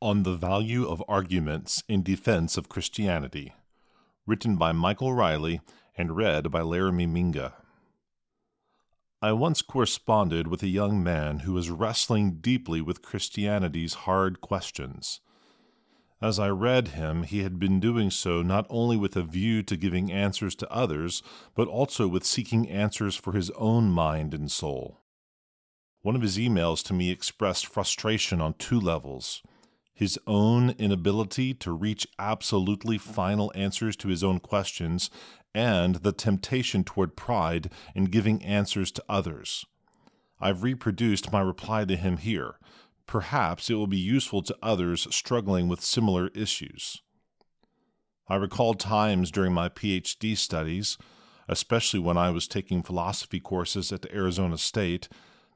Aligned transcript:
On 0.00 0.22
the 0.22 0.36
Value 0.36 0.86
of 0.86 1.02
Arguments 1.08 1.82
in 1.88 2.04
Defense 2.04 2.56
of 2.56 2.68
Christianity, 2.68 3.52
written 4.28 4.54
by 4.54 4.70
Michael 4.70 5.12
Riley 5.12 5.60
and 5.96 6.16
read 6.16 6.52
by 6.52 6.60
Laramie 6.60 7.08
Minga. 7.08 7.54
I 9.20 9.32
once 9.32 9.60
corresponded 9.60 10.46
with 10.46 10.62
a 10.62 10.68
young 10.68 11.02
man 11.02 11.40
who 11.40 11.52
was 11.52 11.70
wrestling 11.70 12.38
deeply 12.40 12.80
with 12.80 13.02
Christianity's 13.02 13.94
hard 13.94 14.40
questions. 14.40 15.18
As 16.22 16.38
I 16.38 16.50
read 16.50 16.88
him, 16.88 17.24
he 17.24 17.42
had 17.42 17.58
been 17.58 17.80
doing 17.80 18.12
so 18.12 18.40
not 18.40 18.66
only 18.70 18.96
with 18.96 19.16
a 19.16 19.24
view 19.24 19.64
to 19.64 19.76
giving 19.76 20.12
answers 20.12 20.54
to 20.56 20.72
others, 20.72 21.24
but 21.56 21.66
also 21.66 22.06
with 22.06 22.24
seeking 22.24 22.68
answers 22.70 23.16
for 23.16 23.32
his 23.32 23.50
own 23.56 23.90
mind 23.90 24.32
and 24.32 24.48
soul. 24.48 25.00
One 26.02 26.14
of 26.14 26.22
his 26.22 26.38
emails 26.38 26.84
to 26.84 26.94
me 26.94 27.10
expressed 27.10 27.66
frustration 27.66 28.40
on 28.40 28.54
two 28.54 28.78
levels 28.78 29.42
his 29.98 30.16
own 30.28 30.70
inability 30.78 31.52
to 31.52 31.72
reach 31.72 32.06
absolutely 32.20 32.96
final 32.96 33.50
answers 33.56 33.96
to 33.96 34.06
his 34.06 34.22
own 34.22 34.38
questions, 34.38 35.10
and 35.52 35.96
the 35.96 36.12
temptation 36.12 36.84
toward 36.84 37.16
pride 37.16 37.68
in 37.96 38.04
giving 38.04 38.40
answers 38.44 38.92
to 38.92 39.02
others. 39.08 39.64
I've 40.40 40.62
reproduced 40.62 41.32
my 41.32 41.40
reply 41.40 41.84
to 41.84 41.96
him 41.96 42.18
here. 42.18 42.60
Perhaps 43.08 43.70
it 43.70 43.74
will 43.74 43.88
be 43.88 43.98
useful 43.98 44.40
to 44.42 44.56
others 44.62 45.08
struggling 45.10 45.66
with 45.66 45.80
similar 45.80 46.28
issues. 46.28 47.02
I 48.28 48.36
recall 48.36 48.74
times 48.74 49.32
during 49.32 49.52
my 49.52 49.68
PhD 49.68 50.36
studies, 50.36 50.96
especially 51.48 51.98
when 51.98 52.16
I 52.16 52.30
was 52.30 52.46
taking 52.46 52.84
philosophy 52.84 53.40
courses 53.40 53.90
at 53.90 54.06
Arizona 54.12 54.58
State, 54.58 55.08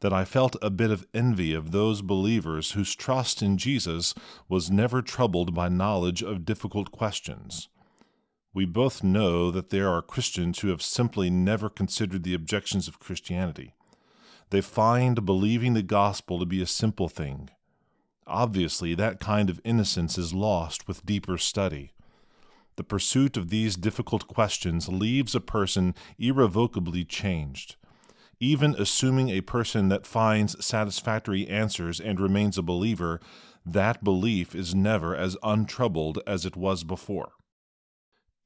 that 0.00 0.12
I 0.12 0.24
felt 0.24 0.56
a 0.62 0.70
bit 0.70 0.90
of 0.90 1.06
envy 1.12 1.52
of 1.52 1.72
those 1.72 2.02
believers 2.02 2.72
whose 2.72 2.94
trust 2.94 3.42
in 3.42 3.58
Jesus 3.58 4.14
was 4.48 4.70
never 4.70 5.02
troubled 5.02 5.54
by 5.54 5.68
knowledge 5.68 6.22
of 6.22 6.44
difficult 6.44 6.92
questions. 6.92 7.68
We 8.54 8.64
both 8.64 9.02
know 9.02 9.50
that 9.50 9.70
there 9.70 9.88
are 9.88 10.02
Christians 10.02 10.60
who 10.60 10.68
have 10.68 10.82
simply 10.82 11.30
never 11.30 11.68
considered 11.68 12.22
the 12.22 12.34
objections 12.34 12.88
of 12.88 13.00
Christianity. 13.00 13.74
They 14.50 14.60
find 14.60 15.26
believing 15.26 15.74
the 15.74 15.82
gospel 15.82 16.38
to 16.38 16.46
be 16.46 16.62
a 16.62 16.66
simple 16.66 17.08
thing. 17.08 17.50
Obviously, 18.26 18.94
that 18.94 19.20
kind 19.20 19.50
of 19.50 19.60
innocence 19.64 20.16
is 20.16 20.34
lost 20.34 20.86
with 20.86 21.04
deeper 21.04 21.38
study. 21.38 21.92
The 22.76 22.84
pursuit 22.84 23.36
of 23.36 23.50
these 23.50 23.76
difficult 23.76 24.28
questions 24.28 24.88
leaves 24.88 25.34
a 25.34 25.40
person 25.40 25.94
irrevocably 26.18 27.04
changed 27.04 27.76
even 28.40 28.74
assuming 28.78 29.30
a 29.30 29.40
person 29.40 29.88
that 29.88 30.06
finds 30.06 30.64
satisfactory 30.64 31.46
answers 31.48 32.00
and 32.00 32.20
remains 32.20 32.56
a 32.56 32.62
believer, 32.62 33.20
that 33.66 34.04
belief 34.04 34.54
is 34.54 34.74
never 34.74 35.14
as 35.14 35.36
untroubled 35.42 36.20
as 36.26 36.46
it 36.46 36.56
was 36.56 36.84
before. 36.84 37.32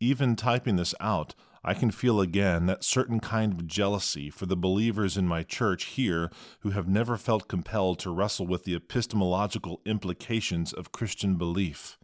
Even 0.01 0.35
typing 0.35 0.77
this 0.77 0.95
out, 0.99 1.35
I 1.65 1.75
can 1.75 1.93
feel 1.93 2.21
again 2.21 2.67
that 2.67 2.83
certain 2.83 3.21
kind 3.21 3.53
of 3.53 3.69
jealousy 3.69 4.31
for 4.31 4.47
the 4.47 4.57
believers 4.57 5.17
in 5.17 5.29
my 5.29 5.45
church 5.45 5.85
here 5.85 6.29
who 6.61 6.71
have 6.71 6.89
never 6.89 7.17
felt 7.17 7.47
compelled 7.47 8.01
to 8.01 8.11
wrestle 8.11 8.47
with 8.47 8.65
the 8.65 8.75
epistemological 8.75 9.81
implications 9.87 10.73
of 10.73 10.91
Christian 10.91 11.37
belief. 11.37 11.99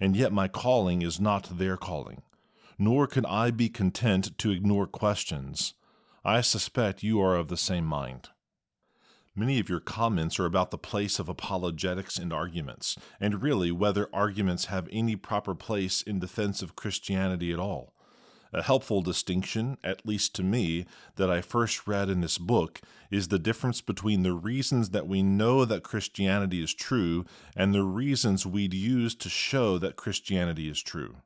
And 0.00 0.16
yet 0.16 0.32
my 0.32 0.48
calling 0.48 1.02
is 1.02 1.20
not 1.20 1.56
their 1.56 1.76
calling. 1.76 2.22
Nor 2.78 3.06
can 3.06 3.24
I 3.24 3.52
be 3.52 3.68
content 3.68 4.36
to 4.38 4.50
ignore 4.50 4.88
questions. 4.88 5.74
I 6.26 6.40
suspect 6.40 7.04
you 7.04 7.20
are 7.20 7.36
of 7.36 7.46
the 7.46 7.56
same 7.56 7.84
mind. 7.84 8.30
Many 9.36 9.60
of 9.60 9.68
your 9.68 9.78
comments 9.78 10.40
are 10.40 10.44
about 10.44 10.72
the 10.72 10.76
place 10.76 11.20
of 11.20 11.28
apologetics 11.28 12.16
and 12.16 12.32
arguments, 12.32 12.96
and 13.20 13.44
really 13.44 13.70
whether 13.70 14.08
arguments 14.12 14.64
have 14.64 14.88
any 14.90 15.14
proper 15.14 15.54
place 15.54 16.02
in 16.02 16.18
defense 16.18 16.62
of 16.62 16.74
Christianity 16.74 17.52
at 17.52 17.60
all. 17.60 17.94
A 18.52 18.64
helpful 18.64 19.02
distinction, 19.02 19.78
at 19.84 20.04
least 20.04 20.34
to 20.34 20.42
me, 20.42 20.86
that 21.14 21.30
I 21.30 21.42
first 21.42 21.86
read 21.86 22.10
in 22.10 22.22
this 22.22 22.38
book 22.38 22.80
is 23.08 23.28
the 23.28 23.38
difference 23.38 23.80
between 23.80 24.24
the 24.24 24.34
reasons 24.34 24.90
that 24.90 25.06
we 25.06 25.22
know 25.22 25.64
that 25.64 25.84
Christianity 25.84 26.60
is 26.60 26.74
true 26.74 27.24
and 27.54 27.72
the 27.72 27.84
reasons 27.84 28.44
we'd 28.44 28.74
use 28.74 29.14
to 29.14 29.28
show 29.28 29.78
that 29.78 29.94
Christianity 29.94 30.68
is 30.68 30.82
true. 30.82 31.18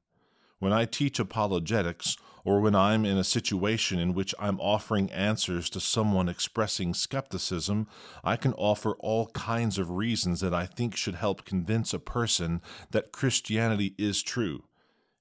When 0.61 0.75
I 0.75 0.85
teach 0.85 1.19
apologetics, 1.19 2.19
or 2.45 2.61
when 2.61 2.75
I'm 2.75 3.07
in 3.07 3.17
a 3.17 3.25
situation 3.25 3.99
in 3.99 4.13
which 4.13 4.35
I'm 4.39 4.61
offering 4.61 5.11
answers 5.11 5.71
to 5.71 5.81
someone 5.81 6.29
expressing 6.29 6.93
skepticism, 6.93 7.87
I 8.23 8.37
can 8.37 8.53
offer 8.53 8.93
all 8.99 9.29
kinds 9.29 9.79
of 9.79 9.91
reasons 9.91 10.41
that 10.41 10.53
I 10.53 10.67
think 10.67 10.97
should 10.97 11.15
help 11.15 11.47
convince 11.47 11.95
a 11.95 11.99
person 11.99 12.61
that 12.91 13.11
Christianity 13.11 13.95
is 13.97 14.23
true, 14.23 14.65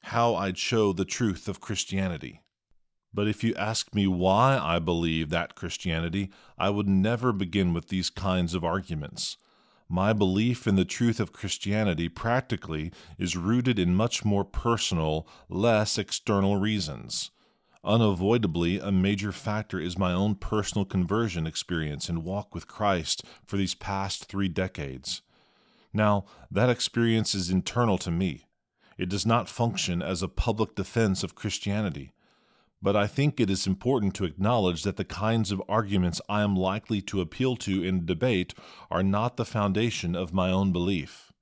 how 0.03 0.35
I'd 0.35 0.57
show 0.57 0.91
the 0.91 1.05
truth 1.05 1.47
of 1.47 1.61
Christianity. 1.61 2.41
But 3.13 3.29
if 3.29 3.41
you 3.41 3.55
ask 3.55 3.95
me 3.95 4.07
why 4.07 4.59
I 4.61 4.79
believe 4.79 5.29
that 5.29 5.55
Christianity, 5.55 6.31
I 6.57 6.69
would 6.69 6.87
never 6.87 7.31
begin 7.31 7.73
with 7.73 7.87
these 7.87 8.09
kinds 8.09 8.53
of 8.53 8.65
arguments. 8.65 9.37
My 9.91 10.13
belief 10.13 10.67
in 10.67 10.75
the 10.75 10.85
truth 10.85 11.19
of 11.19 11.33
Christianity 11.33 12.09
practically 12.09 12.91
is 13.17 13.35
rooted 13.35 13.79
in 13.79 13.95
much 13.95 14.23
more 14.23 14.45
personal, 14.45 15.27
less 15.49 15.97
external 15.97 16.57
reasons. 16.57 17.31
Unavoidably, 17.83 18.77
a 18.77 18.91
major 18.91 19.31
factor 19.31 19.79
is 19.79 19.97
my 19.97 20.13
own 20.13 20.35
personal 20.35 20.85
conversion 20.85 21.47
experience 21.47 22.07
and 22.07 22.23
walk 22.23 22.53
with 22.53 22.67
Christ 22.67 23.23
for 23.47 23.57
these 23.57 23.73
past 23.73 24.25
three 24.25 24.47
decades. 24.47 25.23
Now, 25.91 26.25
that 26.51 26.69
experience 26.69 27.33
is 27.33 27.49
internal 27.49 27.97
to 27.99 28.11
me. 28.11 28.47
It 28.95 29.09
does 29.09 29.25
not 29.25 29.49
function 29.49 30.03
as 30.03 30.21
a 30.21 30.27
public 30.27 30.75
defense 30.75 31.23
of 31.23 31.33
Christianity 31.33 32.13
but 32.81 32.95
I 32.95 33.07
think 33.07 33.39
it 33.39 33.49
is 33.49 33.67
important 33.67 34.13
to 34.15 34.25
acknowledge 34.25 34.83
that 34.83 34.95
the 34.95 35.05
kinds 35.05 35.51
of 35.51 35.61
arguments 35.67 36.21
I 36.29 36.41
am 36.41 36.55
likely 36.55 37.01
to 37.03 37.21
appeal 37.21 37.55
to 37.57 37.83
in 37.83 38.05
debate 38.05 38.53
are 38.89 39.03
not 39.03 39.35
the 39.37 39.45
foundation 39.45 40.15
of 40.15 40.33
my 40.33 40.49
own 40.49 40.71
belief. 40.71 41.33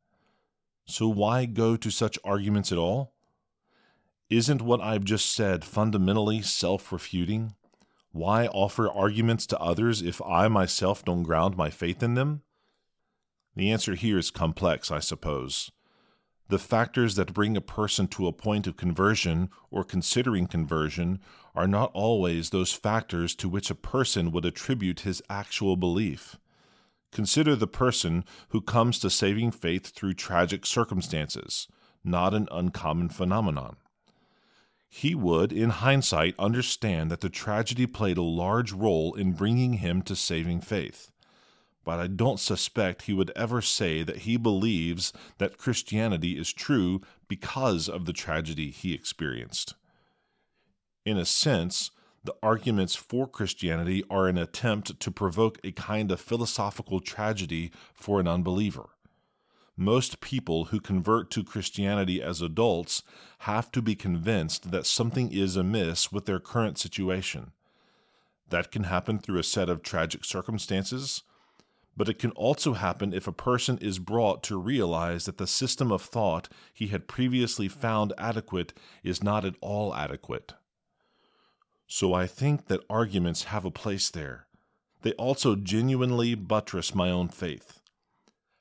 So, 0.86 1.08
why 1.08 1.46
go 1.46 1.75
to 1.75 1.92
such 1.92 2.18
arguments 2.24 2.72
at 2.72 2.78
all? 2.78 3.14
Isn't 4.30 4.62
what 4.62 4.81
I've 4.81 5.03
just 5.03 5.31
said 5.34 5.64
fundamentally 5.64 6.42
self 6.42 6.92
refuting? 6.92 7.54
Why 8.12 8.48
offer 8.48 8.90
arguments 8.90 9.46
to 9.48 9.59
others 9.59 10.02
if 10.02 10.22
I 10.24 10.48
myself 10.48 11.06
don't 11.06 11.24
ground 11.24 11.56
my 11.56 11.69
faith 11.69 12.02
in 12.02 12.16
them? 12.16 12.42
The 13.56 13.72
answer 13.72 13.96
here 13.96 14.18
is 14.18 14.31
complex, 14.31 14.90
I 14.92 15.00
suppose. 15.00 15.72
The 16.50 16.59
factors 16.59 17.16
that 17.16 17.34
bring 17.34 17.58
a 17.58 17.62
person 17.62 18.08
to 18.09 18.28
a 18.28 18.31
point 18.31 18.68
of 18.68 18.78
conversion 18.78 19.50
or 19.69 19.84
considering 19.84 20.47
conversion 20.47 21.19
are 21.53 21.68
not 21.68 21.91
always 21.94 22.50
those 22.50 22.72
factors 22.72 23.35
to 23.35 23.50
which 23.50 23.69
a 23.69 23.75
person 23.75 24.31
would 24.31 24.46
attribute 24.46 25.02
his 25.02 25.22
actual 25.30 25.75
belief. 25.75 26.38
Consider 27.12 27.56
the 27.56 27.68
person 27.68 28.24
who 28.50 28.62
comes 28.62 29.00
to 29.00 29.09
saving 29.09 29.52
faith 29.52 29.88
through 29.88 30.13
tragic 30.13 30.66
circumstances, 30.66 31.68
not 32.03 32.34
an 32.34 32.47
uncommon 32.52 33.09
phenomenon. 33.09 33.75
He 34.90 35.13
would, 35.16 35.52
in 35.52 35.69
hindsight, 35.69 36.36
understand 36.40 37.12
that 37.12 37.19
the 37.19 37.30
tragedy 37.30 37.88
played 37.88 38.18
a 38.18 38.22
large 38.22 38.72
role 38.72 39.13
in 39.16 39.34
bringing 39.34 39.74
him 39.74 40.02
to 40.03 40.16
saving 40.16 40.62
faith 40.62 41.12
but 41.88 42.02
I 42.02 42.08
don't 42.08 42.38
suspect 42.38 43.03
he 43.03 43.14
would 43.14 43.31
ever 43.34 43.62
say 43.62 44.03
that 44.03 44.24
he 44.24 44.36
believes 44.36 45.14
that 45.38 45.58
Christianity 45.58 46.38
is 46.38 46.52
true 46.52 47.00
because 47.30 47.88
of 47.88 48.03
the 48.03 48.12
tragedy 48.12 48.72
he 48.72 48.94
experienced. 48.94 49.74
In 51.06 51.18
a 51.18 51.24
sense, 51.24 51.92
the 52.25 52.36
arguments 52.44 52.96
for 52.98 53.25
Christianity 53.25 54.03
are 54.09 54.28
an 54.28 54.38
attempt 54.38 55.00
to 55.00 55.12
provoke 55.12 55.59
a 55.64 55.72
kind 55.72 56.12
of 56.12 56.20
philosophical 56.20 57.00
tragedy 57.00 57.72
for 57.94 58.19
an 58.19 58.28
unbeliever. 58.28 58.90
Most 59.78 60.19
people 60.19 60.66
who 60.66 60.81
convert 60.81 61.31
to 61.31 61.42
Christianity 61.42 62.22
as 62.22 62.42
adults 62.42 63.01
have 63.39 63.72
to 63.72 63.81
be 63.81 63.95
convinced 63.95 64.72
that 64.72 64.86
something 64.86 65.31
is 65.31 65.56
amiss 65.56 66.12
with 66.12 66.25
their 66.25 66.42
current 66.42 66.78
situation. 66.78 67.54
That 68.50 68.74
can 68.74 68.84
happen 68.84 69.19
through 69.19 69.39
a 69.39 69.44
set 69.44 69.69
of 69.69 69.84
tragic 69.84 70.25
circumstances, 70.25 71.24
but 71.98 72.08
it 72.08 72.20
can 72.20 72.30
also 72.32 72.74
happen 72.74 73.12
if 73.12 73.28
a 73.28 73.32
person 73.32 73.80
is 73.80 73.98
brought 73.98 74.44
to 74.44 74.56
realize 74.56 75.26
that 75.26 75.40
the 75.40 75.48
system 75.48 75.92
of 75.92 76.04
thought 76.04 76.48
he 76.72 76.88
had 76.88 77.08
previously 77.08 77.68
found 77.68 78.14
adequate 78.20 78.72
is 79.04 79.24
not 79.24 79.44
at 79.44 79.56
all 79.62 79.94
adequate. 79.96 80.54
So 81.88 82.14
I 82.14 82.28
think 82.28 82.68
that 82.68 82.86
arguments 82.88 83.46
have 83.46 83.66
a 83.66 83.72
place 83.72 84.12
there. 84.12 84.46
They 85.02 85.14
also 85.14 85.56
genuinely 85.56 86.36
buttress 86.36 86.94
my 86.94 87.10
own 87.10 87.30
faith. 87.30 87.80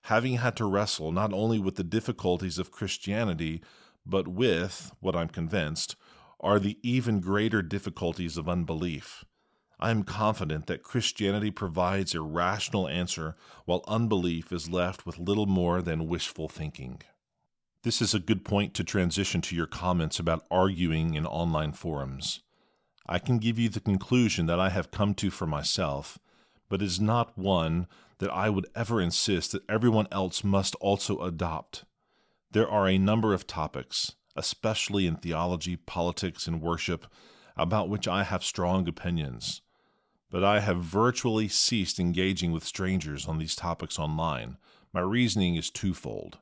Having 0.04 0.36
had 0.36 0.56
to 0.56 0.64
wrestle 0.64 1.12
not 1.12 1.34
only 1.34 1.58
with 1.58 1.76
the 1.76 1.84
difficulties 1.84 2.58
of 2.58 2.70
Christianity, 2.70 3.60
but 4.06 4.28
with, 4.28 4.92
what 5.00 5.16
I'm 5.16 5.28
convinced, 5.28 5.96
are 6.40 6.58
the 6.58 6.78
even 6.82 7.20
greater 7.20 7.60
difficulties 7.60 8.38
of 8.38 8.48
unbelief. 8.48 9.24
I 9.78 9.90
am 9.90 10.04
confident 10.04 10.66
that 10.66 10.82
Christianity 10.82 11.50
provides 11.50 12.14
a 12.14 12.22
rational 12.22 12.88
answer, 12.88 13.36
while 13.66 13.84
unbelief 13.86 14.50
is 14.50 14.70
left 14.70 15.04
with 15.04 15.18
little 15.18 15.44
more 15.44 15.82
than 15.82 16.08
wishful 16.08 16.48
thinking. 16.48 17.02
This 17.82 18.00
is 18.00 18.14
a 18.14 18.18
good 18.18 18.42
point 18.42 18.72
to 18.74 18.84
transition 18.84 19.42
to 19.42 19.54
your 19.54 19.66
comments 19.66 20.18
about 20.18 20.46
arguing 20.50 21.12
in 21.14 21.26
online 21.26 21.72
forums. 21.72 22.40
I 23.06 23.18
can 23.18 23.36
give 23.36 23.58
you 23.58 23.68
the 23.68 23.80
conclusion 23.80 24.46
that 24.46 24.58
I 24.58 24.70
have 24.70 24.90
come 24.90 25.14
to 25.16 25.30
for 25.30 25.46
myself, 25.46 26.18
but 26.70 26.80
it 26.80 26.86
is 26.86 26.98
not 26.98 27.36
one 27.36 27.86
that 28.18 28.32
I 28.32 28.48
would 28.48 28.66
ever 28.74 28.98
insist 28.98 29.52
that 29.52 29.68
everyone 29.68 30.08
else 30.10 30.42
must 30.42 30.74
also 30.76 31.18
adopt. 31.18 31.84
There 32.50 32.68
are 32.68 32.88
a 32.88 32.96
number 32.96 33.34
of 33.34 33.46
topics, 33.46 34.14
especially 34.34 35.06
in 35.06 35.16
theology, 35.16 35.76
politics, 35.76 36.46
and 36.46 36.62
worship, 36.62 37.06
about 37.58 37.90
which 37.90 38.08
I 38.08 38.24
have 38.24 38.42
strong 38.42 38.88
opinions 38.88 39.60
but 40.36 40.44
I 40.44 40.60
have 40.60 40.84
virtually 40.84 41.48
ceased 41.48 41.98
engaging 41.98 42.52
with 42.52 42.62
strangers 42.62 43.26
on 43.26 43.38
these 43.38 43.56
topics 43.56 43.98
online. 43.98 44.58
My 44.92 45.00
reasoning 45.00 45.54
is 45.54 45.70
twofold. 45.70 46.36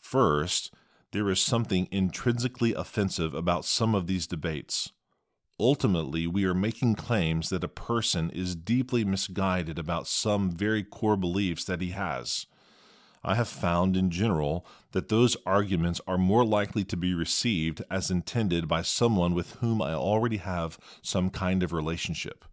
First, 0.00 0.74
there 1.12 1.30
is 1.30 1.38
something 1.38 1.86
intrinsically 1.92 2.74
offensive 2.74 3.32
about 3.32 3.64
some 3.64 3.94
of 3.94 4.08
these 4.08 4.26
debates. 4.26 4.90
Ultimately, 5.60 6.26
we 6.26 6.44
are 6.44 6.54
making 6.54 6.96
claims 6.96 7.50
that 7.50 7.62
a 7.62 7.68
person 7.68 8.30
is 8.30 8.56
deeply 8.56 9.04
misguided 9.04 9.78
about 9.78 10.08
some 10.08 10.50
very 10.50 10.82
core 10.82 11.16
beliefs 11.16 11.62
that 11.66 11.80
he 11.80 11.90
has. 11.90 12.46
I 13.22 13.36
have 13.36 13.46
found 13.46 13.96
in 13.96 14.10
general 14.10 14.66
that 14.90 15.08
those 15.08 15.36
arguments 15.46 16.00
are 16.08 16.18
more 16.18 16.44
likely 16.44 16.82
to 16.86 16.96
be 16.96 17.14
received 17.14 17.80
as 17.88 18.10
intended 18.10 18.66
by 18.66 18.82
someone 18.82 19.34
with 19.34 19.52
whom 19.60 19.80
I 19.80 19.94
already 19.94 20.38
have 20.38 20.80
some 21.00 21.30
kind 21.30 21.62
of 21.62 21.72
relationship 21.72 22.44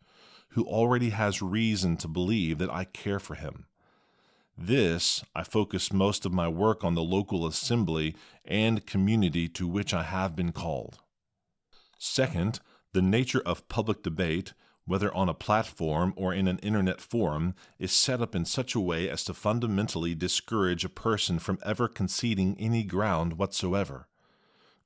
who 0.52 0.66
already 0.66 1.10
has 1.10 1.42
reason 1.42 1.98
to 1.98 2.08
believe 2.08 2.58
that 2.58 2.70
I 2.70 2.86
care 2.86 3.20
for 3.20 3.36
him. 3.36 3.66
This, 4.58 5.24
I 5.36 5.44
focus 5.44 5.94
most 5.94 6.26
of 6.26 6.34
my 6.34 6.48
work 6.48 6.84
on 6.84 6.94
the 6.94 7.04
local 7.04 7.48
assembly 7.48 8.16
and 8.46 8.86
community 8.86 9.48
to 9.50 9.68
which 9.68 9.94
I 9.94 10.04
have 10.04 10.36
been 10.36 10.52
called. 10.52 11.00
Second, 11.98 12.60
the 12.94 13.02
nature 13.02 13.42
of 13.46 13.68
public 13.70 14.04
debate, 14.04 14.54
whether 14.86 15.14
on 15.14 15.30
a 15.30 15.34
platform 15.34 16.14
or 16.18 16.34
in 16.34 16.48
an 16.48 16.60
internet 16.60 17.00
forum, 17.00 17.56
is 17.80 17.92
set 17.92 18.22
up 18.22 18.36
in 18.36 18.44
such 18.44 18.76
a 18.76 18.80
way 18.80 19.10
as 19.10 19.24
to 19.24 19.34
fundamentally 19.34 20.14
discourage 20.14 20.84
a 20.84 20.90
person 20.90 21.40
from 21.40 21.58
ever 21.64 21.88
conceding 21.88 22.58
any 22.60 22.84
ground 22.84 23.38
whatsoever. 23.38 24.08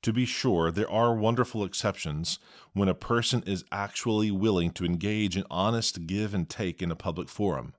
To 0.05 0.13
be 0.13 0.27
sure, 0.27 0.69
there 0.69 0.87
are 0.87 1.15
wonderful 1.15 1.63
exceptions 1.63 2.37
when 2.73 2.87
a 2.87 2.93
person 2.93 3.41
is 3.47 3.65
actually 3.71 4.29
willing 4.29 4.69
to 4.73 4.85
engage 4.85 5.35
in 5.35 5.45
honest 5.49 6.05
give 6.05 6.35
and 6.35 6.47
take 6.47 6.79
in 6.79 6.91
a 6.91 6.95
public 6.95 7.27
forum. 7.27 7.73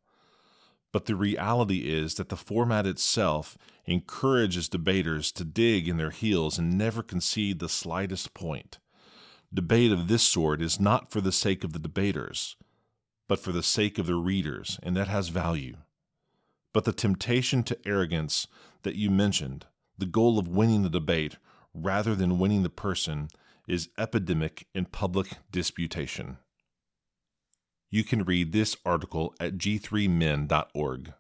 But 0.91 1.05
the 1.05 1.15
reality 1.15 1.89
is 1.89 2.17
that 2.17 2.29
the 2.29 2.37
format 2.37 2.85
itself 2.85 3.57
encourages 3.85 4.69
debaters 4.69 5.31
to 5.35 5.45
dig 5.45 5.87
in 5.87 5.99
their 5.99 6.11
heels 6.11 6.59
and 6.59 6.77
never 6.77 7.01
concede 7.01 7.61
the 7.61 7.69
slightest 7.69 8.35
point. 8.35 8.81
Debate 9.55 9.93
of 9.93 10.09
this 10.09 10.25
sort 10.25 10.61
is 10.61 10.81
not 10.81 11.13
for 11.13 11.21
the 11.21 11.31
sake 11.31 11.63
of 11.63 11.73
the 11.73 11.79
debaters, 11.79 12.57
but 13.29 13.39
for 13.39 13.53
the 13.53 13.63
sake 13.63 14.01
of 14.01 14.07
the 14.07 14.17
readers, 14.17 14.81
and 14.83 14.97
that 14.97 15.07
has 15.07 15.29
value. 15.29 15.77
But 16.73 16.87
the 16.87 16.93
temptation 16.93 17.63
to 17.63 17.79
arrogance 17.87 18.49
that 18.83 18.97
you 18.97 19.11
mentioned, 19.11 19.67
the 19.97 20.07
goal 20.07 20.41
of 20.41 20.49
winning 20.49 20.83
the 20.83 20.91
debate, 20.91 21.37
rather 21.77 22.15
than 22.15 22.39
winning 22.39 22.63
the 22.63 22.71
person 22.71 23.29
is 23.69 23.91
epidemic 23.99 24.67
in 24.75 24.87
public 24.87 25.29
disputation. 25.51 26.39
You 27.91 28.05
can 28.05 28.25
read 28.25 28.53
this 28.53 28.77
article 28.85 29.35
at 29.39 29.59
g3min.org. 29.59 31.13